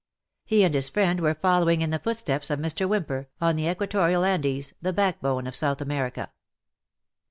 [0.45, 2.89] He and his friend were following in the footsteps of Mr.
[2.89, 6.31] Wbymper, on the Equatorial Andes, the backbone of South America.